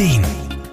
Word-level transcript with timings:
Ideen 0.00 0.24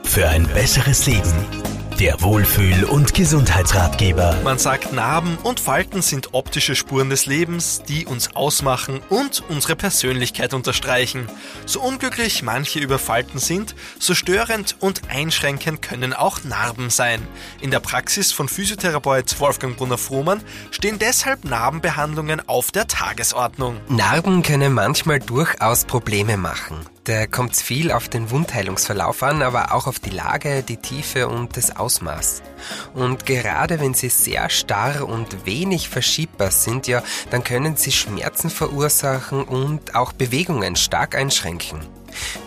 für 0.05 0.25
ein 0.29 0.47
besseres 0.53 1.05
Leben. 1.05 1.76
Der 1.99 2.21
Wohlfühl- 2.21 2.83
und 2.83 3.15
Gesundheitsratgeber. 3.15 4.37
Man 4.43 4.59
sagt, 4.59 4.93
Narben 4.93 5.35
und 5.41 5.59
Falten 5.59 6.03
sind 6.03 6.35
optische 6.35 6.75
Spuren 6.75 7.09
des 7.09 7.25
Lebens, 7.25 7.81
die 7.89 8.05
uns 8.05 8.35
ausmachen 8.35 9.01
und 9.09 9.43
unsere 9.49 9.75
Persönlichkeit 9.75 10.53
unterstreichen. 10.53 11.27
So 11.65 11.81
unglücklich 11.81 12.43
manche 12.43 12.77
über 12.77 12.99
Falten 12.99 13.39
sind, 13.39 13.73
so 13.97 14.13
störend 14.13 14.75
und 14.79 15.09
einschränkend 15.09 15.81
können 15.81 16.13
auch 16.13 16.43
Narben 16.43 16.91
sein. 16.91 17.19
In 17.61 17.71
der 17.71 17.79
Praxis 17.79 18.31
von 18.31 18.47
Physiotherapeut 18.47 19.39
Wolfgang 19.39 19.75
Brunner-Frohmann 19.75 20.41
stehen 20.69 20.99
deshalb 20.99 21.45
Narbenbehandlungen 21.45 22.47
auf 22.47 22.69
der 22.69 22.85
Tagesordnung. 22.85 23.77
Narben 23.89 24.43
können 24.43 24.71
manchmal 24.71 25.17
durchaus 25.17 25.85
Probleme 25.85 26.37
machen. 26.37 26.77
Da 27.07 27.25
kommt 27.25 27.53
es 27.53 27.61
viel 27.61 27.93
auf 27.93 28.09
den 28.09 28.31
Wundheilungsverlauf 28.31 29.23
an, 29.23 29.41
aber 29.41 29.73
auch 29.73 29.87
auf 29.87 29.97
die 29.97 30.09
Lage, 30.09 30.61
die 30.61 30.75
Tiefe 30.75 31.29
und 31.29 31.55
das 31.55 31.73
Ausmaß. 31.87 32.41
Und 32.93 33.25
gerade 33.25 33.79
wenn 33.79 33.93
sie 33.93 34.09
sehr 34.09 34.49
starr 34.49 35.07
und 35.07 35.45
wenig 35.45 35.87
verschiebbar 35.87 36.51
sind, 36.51 36.85
ja, 36.85 37.01
dann 37.29 37.45
können 37.45 37.77
sie 37.77 37.93
Schmerzen 37.93 38.49
verursachen 38.49 39.45
und 39.45 39.95
auch 39.95 40.11
Bewegungen 40.11 40.75
stark 40.75 41.15
einschränken. 41.15 41.79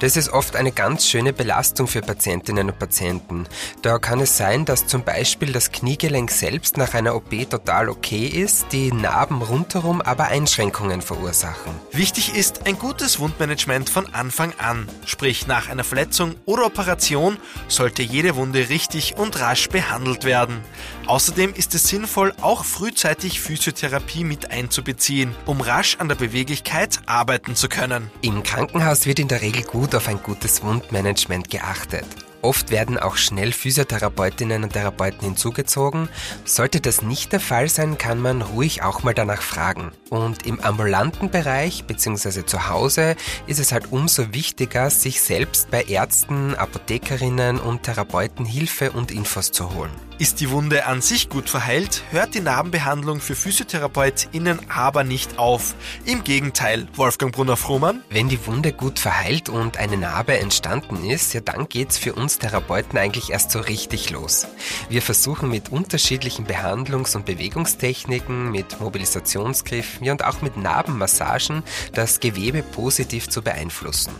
Das 0.00 0.16
ist 0.16 0.30
oft 0.30 0.56
eine 0.56 0.72
ganz 0.72 1.06
schöne 1.06 1.32
Belastung 1.32 1.86
für 1.86 2.00
Patientinnen 2.00 2.70
und 2.70 2.78
Patienten. 2.78 3.46
Da 3.82 3.98
kann 3.98 4.20
es 4.20 4.36
sein, 4.36 4.64
dass 4.64 4.86
zum 4.86 5.04
Beispiel 5.04 5.52
das 5.52 5.72
Kniegelenk 5.72 6.30
selbst 6.30 6.76
nach 6.76 6.94
einer 6.94 7.14
OP 7.14 7.30
total 7.48 7.88
okay 7.88 8.26
ist, 8.26 8.66
die 8.72 8.92
Narben 8.92 9.42
rundherum 9.42 10.00
aber 10.00 10.28
Einschränkungen 10.28 11.02
verursachen. 11.02 11.72
Wichtig 11.92 12.34
ist 12.34 12.66
ein 12.66 12.78
gutes 12.78 13.18
Wundmanagement 13.18 13.90
von 13.90 14.12
Anfang 14.14 14.52
an. 14.58 14.88
Sprich, 15.04 15.46
nach 15.46 15.68
einer 15.68 15.84
Verletzung 15.84 16.34
oder 16.46 16.66
Operation 16.66 17.36
sollte 17.68 18.02
jede 18.02 18.36
Wunde 18.36 18.68
richtig 18.68 19.16
und 19.16 19.40
rasch 19.40 19.68
behandelt 19.68 20.24
werden. 20.24 20.60
Außerdem 21.06 21.54
ist 21.54 21.74
es 21.74 21.88
sinnvoll, 21.88 22.32
auch 22.40 22.64
frühzeitig 22.64 23.40
Physiotherapie 23.40 24.24
mit 24.24 24.50
einzubeziehen, 24.50 25.34
um 25.44 25.60
rasch 25.60 25.96
an 25.98 26.08
der 26.08 26.14
Beweglichkeit 26.14 27.00
arbeiten 27.06 27.56
zu 27.56 27.68
können. 27.68 28.10
Im 28.22 28.42
Krankenhaus 28.42 29.06
wird 29.06 29.18
in 29.18 29.28
der 29.28 29.42
Regel 29.42 29.59
gut 29.62 29.94
auf 29.94 30.08
ein 30.08 30.22
gutes 30.22 30.62
Wundmanagement 30.62 31.50
geachtet. 31.50 32.06
Oft 32.42 32.70
werden 32.70 32.98
auch 32.98 33.16
schnell 33.16 33.52
Physiotherapeutinnen 33.52 34.64
und 34.64 34.72
Therapeuten 34.72 35.20
hinzugezogen. 35.20 36.08
Sollte 36.44 36.80
das 36.80 37.02
nicht 37.02 37.32
der 37.32 37.40
Fall 37.40 37.68
sein, 37.68 37.98
kann 37.98 38.18
man 38.18 38.40
ruhig 38.40 38.82
auch 38.82 39.02
mal 39.02 39.12
danach 39.12 39.42
fragen. 39.42 39.92
Und 40.08 40.46
im 40.46 40.58
ambulanten 40.60 41.30
Bereich 41.30 41.84
bzw. 41.84 42.46
zu 42.46 42.68
Hause 42.68 43.16
ist 43.46 43.60
es 43.60 43.72
halt 43.72 43.92
umso 43.92 44.32
wichtiger, 44.32 44.88
sich 44.88 45.20
selbst 45.20 45.70
bei 45.70 45.82
Ärzten, 45.82 46.54
Apothekerinnen 46.54 47.58
und 47.58 47.82
Therapeuten 47.82 48.46
Hilfe 48.46 48.92
und 48.92 49.10
Infos 49.10 49.52
zu 49.52 49.74
holen. 49.74 50.09
Ist 50.20 50.40
die 50.40 50.50
Wunde 50.50 50.84
an 50.84 51.00
sich 51.00 51.30
gut 51.30 51.48
verheilt, 51.48 52.02
hört 52.10 52.34
die 52.34 52.42
Narbenbehandlung 52.42 53.22
für 53.22 53.34
PhysiotherapeutInnen 53.34 54.58
aber 54.68 55.02
nicht 55.02 55.38
auf. 55.38 55.74
Im 56.04 56.24
Gegenteil, 56.24 56.86
Wolfgang 56.94 57.34
Brunner-Frohmann. 57.34 58.04
Wenn 58.10 58.28
die 58.28 58.46
Wunde 58.46 58.74
gut 58.74 58.98
verheilt 58.98 59.48
und 59.48 59.78
eine 59.78 59.96
Narbe 59.96 60.36
entstanden 60.36 61.08
ist, 61.08 61.32
ja 61.32 61.40
dann 61.40 61.70
geht's 61.70 61.96
für 61.96 62.12
uns 62.12 62.38
Therapeuten 62.38 62.98
eigentlich 62.98 63.30
erst 63.30 63.50
so 63.50 63.60
richtig 63.60 64.10
los. 64.10 64.46
Wir 64.90 65.00
versuchen 65.00 65.48
mit 65.48 65.72
unterschiedlichen 65.72 66.46
Behandlungs- 66.46 67.16
und 67.16 67.24
Bewegungstechniken, 67.24 68.50
mit 68.50 68.78
Mobilisationsgriffen 68.78 70.04
ja, 70.04 70.12
und 70.12 70.22
auch 70.26 70.42
mit 70.42 70.58
Narbenmassagen 70.58 71.62
das 71.94 72.20
Gewebe 72.20 72.62
positiv 72.62 73.30
zu 73.30 73.40
beeinflussen. 73.40 74.12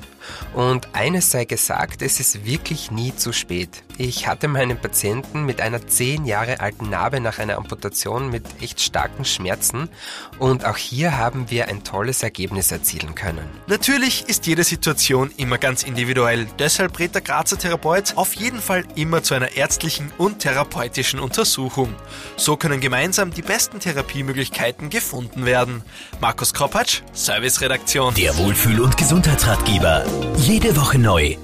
Und 0.55 0.89
eines 0.95 1.31
sei 1.31 1.45
gesagt, 1.45 2.01
es 2.01 2.21
ist 2.21 2.47
wirklich 2.47 2.91
nie 2.91 3.15
zu 3.15 3.35
spät. 3.35 3.83
Ich 4.03 4.27
hatte 4.27 4.49
meinen 4.49 4.79
Patienten 4.79 5.45
mit 5.45 5.61
einer 5.61 5.87
zehn 5.87 6.25
Jahre 6.25 6.61
alten 6.61 6.89
Narbe 6.89 7.21
nach 7.21 7.39
einer 7.39 7.59
Amputation 7.59 8.31
mit 8.31 8.45
echt 8.63 8.81
starken 8.81 9.27
Schmerzen 9.27 9.91
und 10.39 10.65
auch 10.65 10.79
hier 10.79 11.19
haben 11.19 11.51
wir 11.51 11.69
ein 11.69 11.85
tolles 11.85 12.23
Ergebnis 12.23 12.73
erzielen 12.73 13.15
können. 13.15 13.47
Natürlich 13.67 14.27
ist 14.27 14.47
jede 14.47 14.65
Situation 14.65 15.31
immer 15.37 15.59
ganz 15.59 15.83
individuell. 15.83 16.47
Deshalb 16.59 16.99
rät 16.99 17.15
der 17.15 17.21
Grazer 17.21 17.59
Therapeut 17.59 18.15
auf 18.17 18.33
jeden 18.33 18.63
Fall 18.63 18.85
immer 18.95 19.23
zu 19.23 19.35
einer 19.35 19.55
ärztlichen 19.55 20.11
und 20.17 20.39
therapeutischen 20.39 21.21
Untersuchung. 21.21 21.95
So 22.39 22.57
können 22.57 22.81
gemeinsam 22.81 23.35
die 23.35 23.43
besten 23.43 23.81
Therapiemöglichkeiten 23.81 24.89
gefunden 24.89 25.45
werden. 25.45 25.83
Markus 26.23 26.55
Kropatsch, 26.55 27.03
Serviceredaktion. 27.13 28.15
Der 28.15 28.35
Wohlfühl- 28.39 28.81
und 28.81 28.97
Gesundheitsratgeber. 28.97 30.07
Jede 30.39 30.75
Woche 30.75 30.99
neu. 30.99 31.37